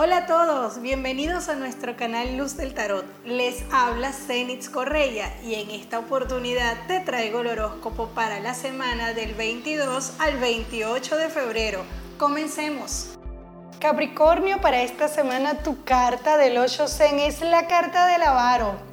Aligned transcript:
Hola 0.00 0.18
a 0.18 0.26
todos, 0.26 0.80
bienvenidos 0.80 1.48
a 1.48 1.56
nuestro 1.56 1.96
canal 1.96 2.36
Luz 2.36 2.56
del 2.56 2.72
Tarot. 2.72 3.04
Les 3.24 3.64
habla 3.72 4.12
Zenitz 4.12 4.68
Correia 4.68 5.34
y 5.42 5.54
en 5.54 5.72
esta 5.72 5.98
oportunidad 5.98 6.86
te 6.86 7.00
traigo 7.00 7.40
el 7.40 7.48
horóscopo 7.48 8.06
para 8.10 8.38
la 8.38 8.54
semana 8.54 9.12
del 9.12 9.34
22 9.34 10.12
al 10.20 10.38
28 10.38 11.16
de 11.16 11.28
febrero. 11.30 11.82
Comencemos. 12.16 13.18
Capricornio, 13.80 14.60
para 14.60 14.82
esta 14.82 15.08
semana 15.08 15.64
tu 15.64 15.82
carta 15.82 16.36
del 16.36 16.58
8 16.58 16.86
Zen 16.86 17.18
es 17.18 17.40
la 17.40 17.66
carta 17.66 18.06
del 18.06 18.22
avaro 18.22 18.87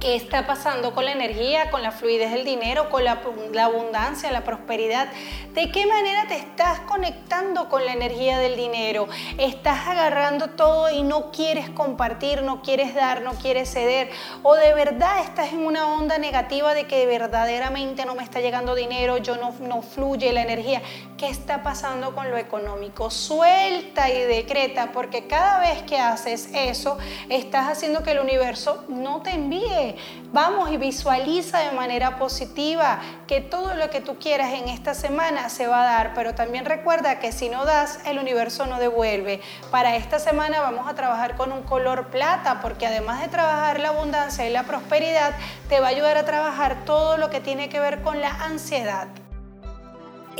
qué 0.00 0.14
está 0.14 0.46
pasando 0.46 0.94
con 0.94 1.04
la 1.04 1.12
energía, 1.12 1.70
con 1.70 1.82
la 1.82 1.90
fluidez 1.90 2.30
del 2.30 2.44
dinero, 2.44 2.88
con 2.88 3.04
la, 3.04 3.20
abundancia, 3.62 4.30
la 4.30 4.44
prosperidad. 4.44 5.08
¿De 5.54 5.72
qué 5.72 5.86
manera 5.86 6.26
te 6.28 6.36
estás 6.36 6.80
conectando 6.80 7.68
con 7.68 7.84
la 7.84 7.92
energía 7.92 8.38
del 8.38 8.56
dinero? 8.56 9.08
Estás 9.38 9.88
agarrando 9.88 10.50
todo 10.50 10.88
y 10.90 11.02
no 11.02 11.32
quieres 11.32 11.68
compartir, 11.70 12.42
no 12.42 12.62
quieres 12.62 12.94
dar, 12.94 13.22
no 13.22 13.32
quieres 13.32 13.72
ceder. 13.72 14.10
O 14.44 14.54
de 14.54 14.72
verdad 14.72 15.20
estás 15.24 15.52
en 15.52 15.66
una 15.66 15.88
onda 15.88 16.18
negativa 16.18 16.74
de 16.74 16.86
que 16.86 17.04
verdaderamente 17.06 18.04
no 18.04 18.14
me 18.14 18.22
está 18.22 18.40
llegando 18.40 18.76
dinero, 18.76 19.18
yo 19.18 19.36
no, 19.36 19.82
fluye 19.82 20.32
la 20.32 20.42
energía. 20.42 20.80
¿Qué 21.16 21.26
está 21.28 21.64
pasando 21.64 22.14
con 22.14 22.30
lo 22.30 22.36
económico? 22.36 23.10
Suelta 23.10 24.10
y 24.10 24.20
decreta, 24.20 24.92
porque 24.92 25.26
cada 25.26 25.58
vez 25.58 25.82
que 25.82 25.98
haces 25.98 26.50
eso, 26.54 26.98
estás 27.28 27.68
haciendo 27.68 28.04
que 28.04 28.12
el 28.12 28.20
universo 28.20 28.84
no 28.88 29.22
te 29.22 29.30
envíe 29.30 29.87
Vamos 30.32 30.70
y 30.70 30.76
visualiza 30.76 31.58
de 31.60 31.72
manera 31.72 32.18
positiva 32.18 33.00
que 33.26 33.40
todo 33.40 33.74
lo 33.74 33.90
que 33.90 34.00
tú 34.00 34.18
quieras 34.18 34.52
en 34.52 34.68
esta 34.68 34.94
semana 34.94 35.48
se 35.48 35.66
va 35.66 35.82
a 35.82 35.84
dar, 35.84 36.14
pero 36.14 36.34
también 36.34 36.64
recuerda 36.64 37.18
que 37.18 37.32
si 37.32 37.48
no 37.48 37.64
das, 37.64 38.00
el 38.06 38.18
universo 38.18 38.66
no 38.66 38.78
devuelve. 38.78 39.40
Para 39.70 39.96
esta 39.96 40.18
semana 40.18 40.60
vamos 40.60 40.88
a 40.88 40.94
trabajar 40.94 41.36
con 41.36 41.52
un 41.52 41.62
color 41.62 42.08
plata, 42.08 42.60
porque 42.60 42.86
además 42.86 43.20
de 43.20 43.28
trabajar 43.28 43.80
la 43.80 43.88
abundancia 43.88 44.48
y 44.48 44.52
la 44.52 44.64
prosperidad, 44.64 45.34
te 45.68 45.80
va 45.80 45.86
a 45.86 45.90
ayudar 45.90 46.16
a 46.16 46.24
trabajar 46.24 46.84
todo 46.84 47.16
lo 47.16 47.30
que 47.30 47.40
tiene 47.40 47.68
que 47.68 47.80
ver 47.80 48.02
con 48.02 48.20
la 48.20 48.30
ansiedad. 48.44 49.08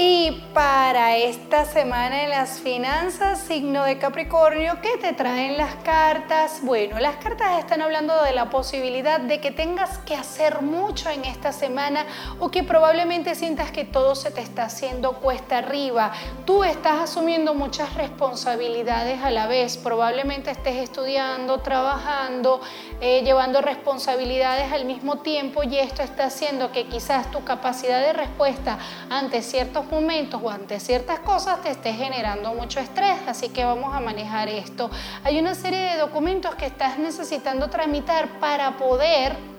Y 0.01 0.31
para 0.55 1.17
esta 1.17 1.65
semana 1.65 2.23
en 2.23 2.31
las 2.31 2.61
finanzas, 2.61 3.41
signo 3.41 3.83
de 3.83 3.99
Capricornio, 3.99 4.81
¿qué 4.81 4.97
te 4.97 5.13
traen 5.13 5.57
las 5.57 5.75
cartas? 5.83 6.61
Bueno, 6.63 7.01
las 7.01 7.17
cartas 7.17 7.59
están 7.59 7.83
hablando 7.83 8.23
de 8.23 8.31
la 8.31 8.49
posibilidad 8.49 9.19
de 9.19 9.41
que 9.41 9.51
tengas 9.51 9.99
que 9.99 10.15
hacer 10.15 10.63
mucho 10.63 11.11
en 11.11 11.25
esta 11.25 11.51
semana 11.51 12.07
o 12.39 12.49
que 12.49 12.63
probablemente 12.63 13.35
sientas 13.35 13.73
que 13.73 13.85
todo 13.85 14.15
se 14.15 14.31
te 14.31 14.41
está 14.41 14.67
haciendo 14.67 15.15
cuesta 15.15 15.59
arriba. 15.59 16.13
Tú 16.45 16.63
estás 16.63 17.01
asumiendo 17.01 17.55
muchas 17.55 17.95
responsabilidades 17.95 19.21
a 19.25 19.33
la 19.33 19.49
vez. 19.49 19.77
Probablemente 19.79 20.53
estés 20.53 20.77
estudiando, 20.77 21.59
trabajando, 21.59 22.61
eh, 23.01 23.23
llevando 23.25 23.63
responsabilidades 23.63 24.71
al 24.73 24.85
mismo 24.85 25.19
tiempo 25.19 25.65
y 25.65 25.77
esto 25.77 26.03
está 26.03 26.27
haciendo 26.27 26.71
que 26.71 26.87
quizás 26.87 27.33
tu 27.33 27.43
capacidad 27.43 28.01
de 28.01 28.13
respuesta 28.13 28.79
ante 29.11 29.43
ciertos 29.43 29.88
momentos 29.91 30.41
o 30.43 30.51
ante 30.51 30.81
ciertas 30.81 31.21
cosas 31.21 31.63
te 31.63 31.71
esté 31.71 31.93
generando 31.93 32.55
mucho 32.55 32.81
estrés, 32.81 33.19
así 33.27 33.49
que 33.49 33.65
vamos 33.65 33.95
a 33.95 34.01
manejar 34.01 34.49
esto. 34.49 34.91
Hay 35.25 35.39
una 35.39 35.55
serie 35.55 35.81
de 35.81 35.97
documentos 35.99 36.55
que 36.55 36.67
estás 36.67 36.99
necesitando 36.99 37.69
tramitar 37.69 38.41
para 38.41 38.77
poder 38.77 39.58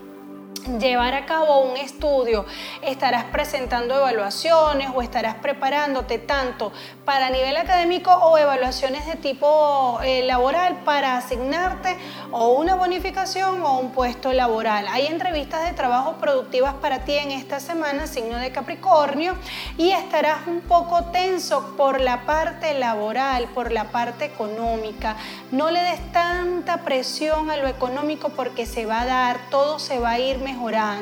llevar 0.79 1.13
a 1.13 1.25
cabo 1.25 1.61
un 1.61 1.77
estudio, 1.77 2.45
estarás 2.81 3.25
presentando 3.25 3.95
evaluaciones 3.95 4.89
o 4.93 5.01
estarás 5.01 5.35
preparándote 5.35 6.19
tanto 6.19 6.71
para 7.05 7.29
nivel 7.29 7.57
académico 7.57 8.11
o 8.11 8.37
evaluaciones 8.37 9.05
de 9.05 9.15
tipo 9.15 9.99
eh, 10.03 10.23
laboral 10.25 10.81
para 10.85 11.17
asignarte 11.17 11.97
o 12.31 12.53
una 12.53 12.75
bonificación 12.75 13.61
o 13.63 13.79
un 13.79 13.91
puesto 13.91 14.33
laboral. 14.33 14.87
Hay 14.89 15.07
entrevistas 15.07 15.65
de 15.65 15.73
trabajo 15.73 16.13
productivas 16.19 16.73
para 16.75 17.05
ti 17.05 17.13
en 17.13 17.31
esta 17.31 17.59
semana, 17.59 18.07
signo 18.07 18.37
de 18.37 18.51
Capricornio, 18.51 19.35
y 19.77 19.91
estarás 19.91 20.47
un 20.47 20.61
poco 20.61 21.05
tenso 21.05 21.75
por 21.77 21.99
la 21.99 22.25
parte 22.25 22.77
laboral, 22.77 23.45
por 23.53 23.71
la 23.71 23.85
parte 23.85 24.25
económica. 24.25 25.15
No 25.51 25.71
le 25.71 25.81
des 25.81 26.11
tanta 26.11 26.79
presión 26.79 27.49
a 27.49 27.57
lo 27.57 27.67
económico 27.67 28.29
porque 28.29 28.65
se 28.65 28.85
va 28.85 29.01
a 29.01 29.05
dar, 29.05 29.39
todo 29.49 29.79
se 29.79 29.99
va 29.99 30.11
a 30.11 30.19
ir 30.19 30.39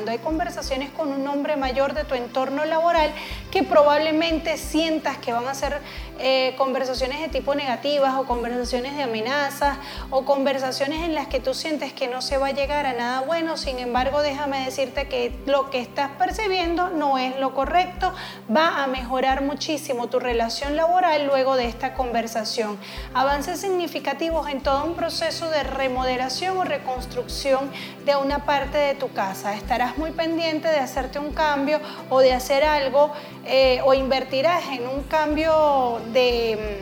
Hay 0.08 0.20
conversaciones 0.20 0.90
con 0.92 1.12
un 1.12 1.28
hombre 1.28 1.56
mayor 1.56 1.94
de 1.94 2.04
tu 2.04 2.16
entorno 2.16 2.66
laboral 2.66 3.12
que 3.52 3.64
probablemente 3.64 4.58
sientas 4.58 5.18
que 5.18 5.34
van 5.34 5.48
a 5.48 5.54
ser 5.54 5.82
eh, 6.20 6.56
conversaciones 6.58 7.22
de 7.22 7.30
tipo 7.30 7.54
negativas 7.54 8.16
o 8.16 8.26
conversaciones 8.26 8.96
de 8.96 9.04
amenazas 9.04 9.78
o 10.10 10.26
conversaciones 10.26 11.04
en 11.04 11.16
las 11.16 11.28
que 11.28 11.40
tú 11.40 11.54
sientes 11.54 11.94
que 11.94 12.08
no 12.08 12.22
se 12.22 12.38
va 12.38 12.48
a 12.48 12.52
llegar 12.52 12.86
a 12.86 12.94
nada 12.94 13.22
bueno. 13.22 13.58
Sin 13.58 13.80
embargo, 13.80 14.22
déjame 14.22 14.66
decirte 14.66 15.08
que 15.08 15.38
lo 15.46 15.70
que 15.70 15.80
estás 15.80 16.12
percibiendo 16.18 16.90
no 16.90 17.18
es 17.18 17.38
lo 17.40 17.54
correcto. 17.54 18.14
Va 18.54 18.84
a 18.84 18.88
mejorar 18.88 19.44
muchísimo 19.44 20.08
tu 20.08 20.20
relación 20.20 20.76
laboral 20.76 21.28
luego 21.28 21.56
de 21.56 21.68
esta 21.68 21.94
conversación. 21.94 22.78
Avances 23.14 23.60
significativos 23.62 24.50
en 24.50 24.62
todo 24.62 24.86
un 24.86 24.96
proceso 24.96 25.50
de 25.50 25.64
remodelación 25.64 26.58
o 26.58 26.64
reconstrucción 26.64 27.70
de 28.06 28.16
una 28.16 28.46
parte 28.46 28.78
de 28.78 28.96
tu 28.96 29.12
casa 29.14 29.37
estarás 29.46 29.98
muy 29.98 30.12
pendiente 30.12 30.68
de 30.68 30.80
hacerte 30.80 31.20
un 31.20 31.32
cambio 31.32 31.80
o 32.10 32.20
de 32.20 32.34
hacer 32.34 32.64
algo 32.64 33.12
eh, 33.46 33.82
o 33.86 33.94
invertirás 33.94 34.64
en 34.68 34.88
un 34.88 35.04
cambio 35.04 36.00
de, 36.12 36.80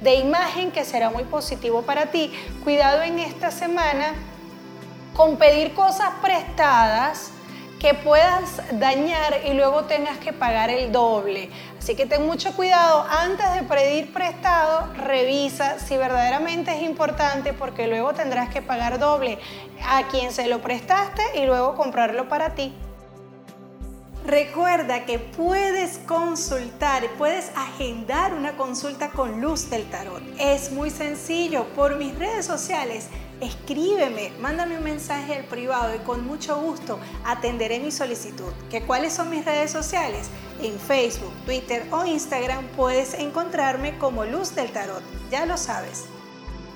de 0.00 0.14
imagen 0.14 0.70
que 0.70 0.84
será 0.84 1.10
muy 1.10 1.24
positivo 1.24 1.82
para 1.82 2.06
ti. 2.06 2.32
Cuidado 2.62 3.02
en 3.02 3.18
esta 3.18 3.50
semana 3.50 4.14
con 5.14 5.36
pedir 5.36 5.74
cosas 5.74 6.10
prestadas 6.20 7.30
que 7.84 7.92
puedas 7.92 8.62
dañar 8.80 9.42
y 9.44 9.52
luego 9.52 9.84
tengas 9.84 10.16
que 10.16 10.32
pagar 10.32 10.70
el 10.70 10.90
doble. 10.90 11.50
Así 11.78 11.94
que 11.94 12.06
ten 12.06 12.24
mucho 12.24 12.56
cuidado 12.56 13.04
antes 13.10 13.52
de 13.52 13.62
pedir 13.62 14.10
prestado, 14.10 14.88
revisa 14.94 15.78
si 15.78 15.98
verdaderamente 15.98 16.74
es 16.74 16.82
importante 16.82 17.52
porque 17.52 17.86
luego 17.86 18.14
tendrás 18.14 18.48
que 18.48 18.62
pagar 18.62 18.98
doble 18.98 19.38
a 19.86 20.04
quien 20.04 20.32
se 20.32 20.46
lo 20.46 20.62
prestaste 20.62 21.22
y 21.34 21.44
luego 21.44 21.74
comprarlo 21.74 22.26
para 22.26 22.54
ti. 22.54 22.74
Recuerda 24.24 25.04
que 25.04 25.18
puedes 25.18 25.98
consultar, 25.98 27.08
puedes 27.18 27.50
agendar 27.56 28.32
una 28.32 28.56
consulta 28.56 29.10
con 29.10 29.40
Luz 29.40 29.68
del 29.68 29.84
Tarot. 29.90 30.22
Es 30.38 30.72
muy 30.72 30.90
sencillo 30.90 31.66
por 31.74 31.96
mis 31.96 32.18
redes 32.18 32.46
sociales 32.46 33.08
escríbeme, 33.40 34.32
mándame 34.40 34.78
un 34.78 34.84
mensaje 34.84 35.34
al 35.34 35.44
privado 35.44 35.94
y 35.94 35.98
con 35.98 36.26
mucho 36.26 36.58
gusto 36.58 36.98
atenderé 37.24 37.80
mi 37.80 37.90
solicitud. 37.90 38.52
¿Que 38.70 38.82
¿Cuáles 38.82 39.12
son 39.12 39.30
mis 39.30 39.44
redes 39.44 39.70
sociales? 39.70 40.28
En 40.62 40.78
Facebook, 40.78 41.32
Twitter 41.44 41.84
o 41.90 42.04
Instagram 42.04 42.66
puedes 42.68 43.14
encontrarme 43.14 43.98
como 43.98 44.24
Luz 44.24 44.54
del 44.54 44.70
Tarot, 44.70 45.02
ya 45.30 45.46
lo 45.46 45.56
sabes. 45.56 46.04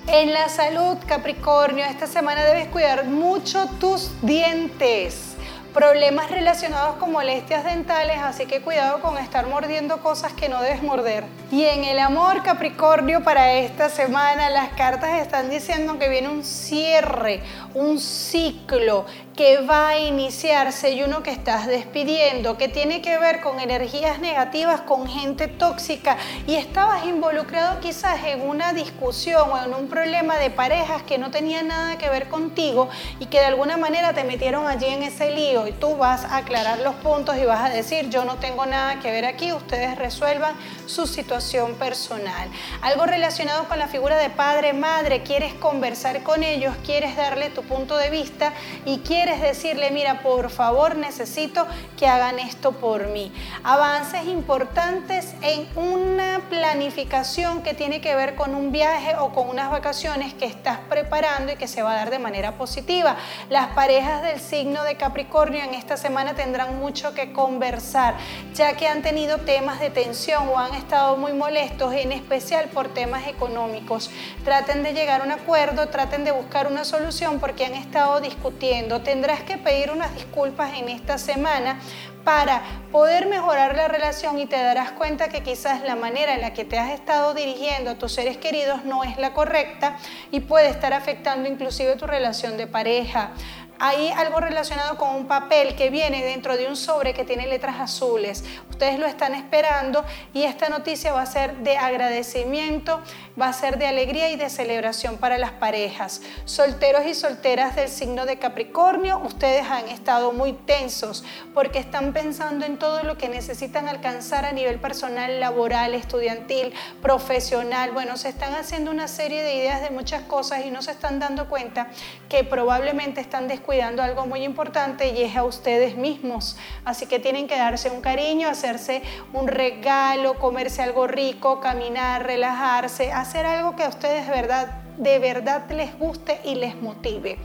En 0.06 0.32
la 0.32 0.48
salud, 0.48 0.96
Capricornio, 1.06 1.84
esta 1.84 2.06
semana 2.06 2.44
debes 2.44 2.68
cuidar 2.68 3.04
mucho 3.04 3.66
tus 3.78 4.10
dientes 4.22 5.36
problemas 5.72 6.30
relacionados 6.30 6.96
con 6.96 7.12
molestias 7.12 7.64
dentales, 7.64 8.18
así 8.18 8.46
que 8.46 8.60
cuidado 8.60 9.00
con 9.00 9.18
estar 9.18 9.46
mordiendo 9.46 9.98
cosas 9.98 10.32
que 10.32 10.48
no 10.48 10.62
debes 10.62 10.82
morder. 10.82 11.24
Y 11.50 11.64
en 11.64 11.84
el 11.84 11.98
amor 11.98 12.42
Capricornio 12.42 13.22
para 13.22 13.52
esta 13.54 13.88
semana, 13.88 14.50
las 14.50 14.70
cartas 14.70 15.20
están 15.20 15.50
diciendo 15.50 15.98
que 15.98 16.08
viene 16.08 16.28
un 16.28 16.44
cierre, 16.44 17.42
un 17.74 17.98
ciclo 17.98 19.06
que 19.36 19.58
va 19.58 19.90
a 19.90 19.98
iniciarse 20.00 20.90
y 20.90 21.04
uno 21.04 21.22
que 21.22 21.30
estás 21.30 21.68
despidiendo, 21.68 22.58
que 22.58 22.66
tiene 22.68 23.00
que 23.00 23.18
ver 23.18 23.40
con 23.40 23.60
energías 23.60 24.18
negativas, 24.18 24.80
con 24.80 25.06
gente 25.06 25.46
tóxica 25.46 26.16
y 26.46 26.56
estabas 26.56 27.06
involucrado 27.06 27.78
quizás 27.78 28.24
en 28.24 28.40
una 28.40 28.72
discusión 28.72 29.48
o 29.48 29.62
en 29.62 29.74
un 29.74 29.88
problema 29.88 30.38
de 30.38 30.50
parejas 30.50 31.04
que 31.04 31.18
no 31.18 31.30
tenía 31.30 31.62
nada 31.62 31.98
que 31.98 32.10
ver 32.10 32.28
contigo 32.28 32.88
y 33.20 33.26
que 33.26 33.38
de 33.38 33.46
alguna 33.46 33.76
manera 33.76 34.12
te 34.12 34.24
metieron 34.24 34.66
allí 34.66 34.86
en 34.86 35.04
ese 35.04 35.30
lío 35.30 35.57
y 35.66 35.72
tú 35.72 35.96
vas 35.96 36.24
a 36.24 36.38
aclarar 36.38 36.78
los 36.78 36.94
puntos 36.96 37.36
y 37.36 37.44
vas 37.44 37.60
a 37.60 37.68
decir, 37.68 38.08
yo 38.10 38.24
no 38.24 38.36
tengo 38.36 38.66
nada 38.66 39.00
que 39.00 39.10
ver 39.10 39.24
aquí, 39.24 39.52
ustedes 39.52 39.96
resuelvan 39.96 40.54
su 40.86 41.06
situación 41.06 41.74
personal. 41.74 42.48
Algo 42.82 43.06
relacionado 43.06 43.64
con 43.68 43.78
la 43.78 43.88
figura 43.88 44.16
de 44.16 44.30
padre, 44.30 44.72
madre, 44.72 45.22
quieres 45.22 45.54
conversar 45.54 46.22
con 46.22 46.42
ellos, 46.42 46.74
quieres 46.84 47.16
darle 47.16 47.50
tu 47.50 47.62
punto 47.62 47.96
de 47.96 48.10
vista 48.10 48.52
y 48.84 48.98
quieres 48.98 49.40
decirle, 49.40 49.90
mira, 49.90 50.22
por 50.22 50.50
favor 50.50 50.96
necesito 50.96 51.66
que 51.96 52.06
hagan 52.06 52.38
esto 52.38 52.72
por 52.72 53.08
mí. 53.08 53.32
Avances 53.64 54.26
importantes 54.26 55.34
en 55.42 55.66
una 55.76 56.42
planificación 56.50 57.62
que 57.62 57.74
tiene 57.74 58.00
que 58.00 58.14
ver 58.14 58.34
con 58.34 58.54
un 58.54 58.72
viaje 58.72 59.16
o 59.16 59.32
con 59.32 59.48
unas 59.48 59.70
vacaciones 59.70 60.34
que 60.34 60.46
estás 60.46 60.78
preparando 60.88 61.52
y 61.52 61.56
que 61.56 61.68
se 61.68 61.82
va 61.82 61.92
a 61.92 61.96
dar 61.96 62.10
de 62.10 62.18
manera 62.18 62.52
positiva. 62.52 63.16
Las 63.48 63.68
parejas 63.68 64.22
del 64.22 64.40
signo 64.40 64.84
de 64.84 64.96
Capricornio 64.96 65.47
Capricornio 65.48 65.74
en 65.74 65.80
esta 65.80 65.96
semana 65.96 66.34
tendrán 66.34 66.78
mucho 66.78 67.14
que 67.14 67.32
conversar, 67.32 68.16
ya 68.52 68.76
que 68.76 68.86
han 68.86 69.00
tenido 69.00 69.38
temas 69.38 69.80
de 69.80 69.88
tensión 69.88 70.46
o 70.46 70.58
han 70.58 70.74
estado 70.74 71.16
muy 71.16 71.32
molestos, 71.32 71.94
en 71.94 72.12
especial 72.12 72.68
por 72.68 72.88
temas 72.88 73.26
económicos. 73.26 74.10
Traten 74.44 74.82
de 74.82 74.92
llegar 74.92 75.22
a 75.22 75.24
un 75.24 75.32
acuerdo, 75.32 75.88
traten 75.88 76.24
de 76.24 76.32
buscar 76.32 76.66
una 76.66 76.84
solución 76.84 77.40
porque 77.40 77.64
han 77.64 77.72
estado 77.72 78.20
discutiendo. 78.20 79.00
Tendrás 79.00 79.42
que 79.42 79.56
pedir 79.56 79.90
unas 79.90 80.14
disculpas 80.14 80.74
en 80.76 80.90
esta 80.90 81.16
semana 81.16 81.80
para 82.24 82.62
poder 82.92 83.26
mejorar 83.26 83.74
la 83.74 83.88
relación 83.88 84.38
y 84.38 84.44
te 84.44 84.56
darás 84.56 84.92
cuenta 84.92 85.30
que 85.30 85.42
quizás 85.42 85.80
la 85.82 85.96
manera 85.96 86.34
en 86.34 86.42
la 86.42 86.52
que 86.52 86.66
te 86.66 86.78
has 86.78 86.90
estado 86.90 87.32
dirigiendo 87.32 87.92
a 87.92 87.94
tus 87.94 88.12
seres 88.12 88.36
queridos 88.36 88.84
no 88.84 89.02
es 89.02 89.16
la 89.16 89.32
correcta 89.32 89.96
y 90.30 90.40
puede 90.40 90.68
estar 90.68 90.92
afectando 90.92 91.48
inclusive 91.48 91.96
tu 91.96 92.06
relación 92.06 92.58
de 92.58 92.66
pareja 92.66 93.30
hay 93.78 94.10
algo 94.10 94.40
relacionado 94.40 94.96
con 94.96 95.14
un 95.14 95.26
papel 95.26 95.76
que 95.76 95.90
viene 95.90 96.24
dentro 96.24 96.56
de 96.56 96.66
un 96.66 96.76
sobre 96.76 97.14
que 97.14 97.24
tiene 97.24 97.46
letras 97.46 97.78
azules. 97.78 98.44
Ustedes 98.70 98.98
lo 98.98 99.06
están 99.06 99.34
esperando 99.34 100.04
y 100.32 100.42
esta 100.42 100.68
noticia 100.68 101.12
va 101.12 101.22
a 101.22 101.26
ser 101.26 101.58
de 101.58 101.76
agradecimiento, 101.76 103.00
va 103.40 103.48
a 103.48 103.52
ser 103.52 103.78
de 103.78 103.86
alegría 103.86 104.30
y 104.30 104.36
de 104.36 104.50
celebración 104.50 105.18
para 105.18 105.38
las 105.38 105.52
parejas. 105.52 106.22
Solteros 106.44 107.06
y 107.06 107.14
solteras 107.14 107.76
del 107.76 107.88
signo 107.88 108.26
de 108.26 108.38
Capricornio, 108.38 109.18
ustedes 109.18 109.64
han 109.70 109.88
estado 109.88 110.32
muy 110.32 110.52
tensos 110.52 111.24
porque 111.54 111.78
están 111.78 112.12
pensando 112.12 112.66
en 112.66 112.78
todo 112.78 113.02
lo 113.04 113.16
que 113.16 113.28
necesitan 113.28 113.88
alcanzar 113.88 114.44
a 114.44 114.52
nivel 114.52 114.80
personal, 114.80 115.38
laboral, 115.38 115.94
estudiantil, 115.94 116.72
profesional. 117.00 117.92
Bueno, 117.92 118.16
se 118.16 118.28
están 118.28 118.54
haciendo 118.54 118.90
una 118.90 119.06
serie 119.06 119.42
de 119.42 119.54
ideas 119.54 119.82
de 119.82 119.90
muchas 119.90 120.22
cosas 120.22 120.64
y 120.64 120.70
no 120.70 120.82
se 120.82 120.90
están 120.90 121.20
dando 121.20 121.48
cuenta 121.48 121.88
que 122.28 122.42
probablemente 122.42 123.20
están 123.20 123.46
descubriendo 123.46 123.67
cuidando 123.68 124.02
algo 124.02 124.24
muy 124.24 124.44
importante 124.44 125.08
y 125.08 125.20
es 125.20 125.36
a 125.36 125.44
ustedes 125.44 125.94
mismos. 125.94 126.56
Así 126.86 127.04
que 127.04 127.18
tienen 127.18 127.46
que 127.46 127.58
darse 127.58 127.90
un 127.90 128.00
cariño, 128.00 128.48
hacerse 128.48 129.02
un 129.34 129.46
regalo, 129.46 130.38
comerse 130.38 130.80
algo 130.80 131.06
rico, 131.06 131.60
caminar, 131.60 132.24
relajarse, 132.24 133.12
hacer 133.12 133.44
algo 133.44 133.76
que 133.76 133.84
a 133.84 133.90
ustedes 133.90 134.26
de 134.26 134.32
verdad, 134.32 134.80
de 134.96 135.18
verdad 135.18 135.70
les 135.70 135.98
guste 135.98 136.40
y 136.44 136.54
les 136.54 136.80
motive. 136.80 137.36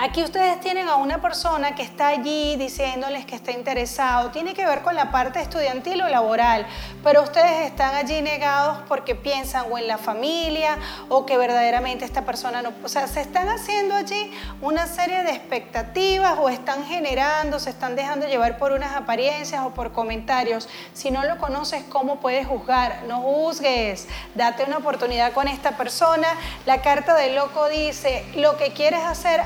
Aquí 0.00 0.22
ustedes 0.22 0.60
tienen 0.60 0.88
a 0.88 0.94
una 0.94 1.20
persona 1.20 1.74
que 1.74 1.82
está 1.82 2.06
allí 2.06 2.54
diciéndoles 2.54 3.26
que 3.26 3.34
está 3.34 3.50
interesado. 3.50 4.30
Tiene 4.30 4.54
que 4.54 4.64
ver 4.64 4.82
con 4.82 4.94
la 4.94 5.10
parte 5.10 5.40
estudiantil 5.40 6.00
o 6.02 6.08
laboral, 6.08 6.68
pero 7.02 7.20
ustedes 7.20 7.66
están 7.66 7.96
allí 7.96 8.22
negados 8.22 8.78
porque 8.86 9.16
piensan 9.16 9.66
o 9.68 9.76
en 9.76 9.88
la 9.88 9.98
familia 9.98 10.78
o 11.08 11.26
que 11.26 11.36
verdaderamente 11.36 12.04
esta 12.04 12.24
persona 12.24 12.62
no... 12.62 12.72
O 12.84 12.88
sea, 12.88 13.08
se 13.08 13.20
están 13.20 13.48
haciendo 13.48 13.96
allí 13.96 14.32
una 14.60 14.86
serie 14.86 15.24
de 15.24 15.32
expectativas 15.32 16.38
o 16.38 16.48
están 16.48 16.84
generando, 16.84 17.58
se 17.58 17.70
están 17.70 17.96
dejando 17.96 18.28
llevar 18.28 18.56
por 18.56 18.70
unas 18.70 18.94
apariencias 18.94 19.64
o 19.66 19.70
por 19.70 19.90
comentarios. 19.90 20.68
Si 20.94 21.10
no 21.10 21.24
lo 21.24 21.38
conoces, 21.38 21.82
¿cómo 21.88 22.20
puedes 22.20 22.46
juzgar? 22.46 23.02
No 23.08 23.20
juzgues. 23.22 24.06
Date 24.36 24.62
una 24.62 24.76
oportunidad 24.76 25.32
con 25.32 25.48
esta 25.48 25.76
persona. 25.76 26.28
La 26.66 26.82
carta 26.82 27.16
del 27.16 27.34
loco 27.34 27.68
dice, 27.68 28.24
lo 28.36 28.56
que 28.56 28.72
quieres 28.72 29.02
hacer, 29.02 29.40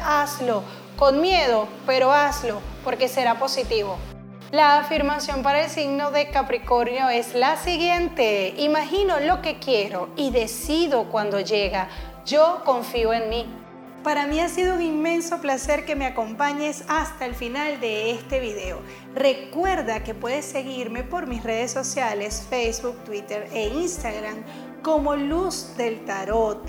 con 0.96 1.20
miedo, 1.20 1.68
pero 1.86 2.12
hazlo 2.12 2.60
porque 2.84 3.08
será 3.08 3.38
positivo. 3.38 3.96
La 4.50 4.78
afirmación 4.78 5.42
para 5.42 5.64
el 5.64 5.70
signo 5.70 6.10
de 6.10 6.28
Capricornio 6.28 7.08
es 7.08 7.34
la 7.34 7.56
siguiente. 7.56 8.54
Imagino 8.58 9.18
lo 9.18 9.40
que 9.40 9.58
quiero 9.58 10.10
y 10.14 10.30
decido 10.30 11.04
cuando 11.04 11.40
llega. 11.40 11.88
Yo 12.26 12.60
confío 12.64 13.14
en 13.14 13.30
mí. 13.30 13.46
Para 14.04 14.26
mí 14.26 14.40
ha 14.40 14.48
sido 14.48 14.74
un 14.74 14.82
inmenso 14.82 15.40
placer 15.40 15.86
que 15.86 15.96
me 15.96 16.06
acompañes 16.06 16.84
hasta 16.88 17.24
el 17.24 17.34
final 17.34 17.80
de 17.80 18.10
este 18.10 18.40
video. 18.40 18.80
Recuerda 19.14 20.02
que 20.02 20.12
puedes 20.12 20.44
seguirme 20.44 21.02
por 21.02 21.26
mis 21.26 21.44
redes 21.44 21.70
sociales, 21.70 22.46
Facebook, 22.50 22.96
Twitter 23.04 23.48
e 23.52 23.68
Instagram 23.68 24.44
como 24.82 25.14
Luz 25.14 25.76
del 25.76 26.04
Tarot. 26.04 26.60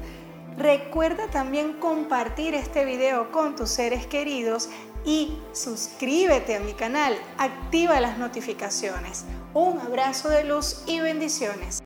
Recuerda 0.57 1.27
también 1.31 1.73
compartir 1.73 2.53
este 2.53 2.85
video 2.85 3.31
con 3.31 3.55
tus 3.55 3.69
seres 3.69 4.05
queridos 4.05 4.69
y 5.03 5.37
suscríbete 5.51 6.55
a 6.55 6.59
mi 6.59 6.73
canal, 6.73 7.15
activa 7.37 7.99
las 7.99 8.19
notificaciones. 8.19 9.25
Un 9.55 9.79
abrazo 9.79 10.29
de 10.29 10.43
luz 10.43 10.83
y 10.85 10.99
bendiciones. 10.99 11.81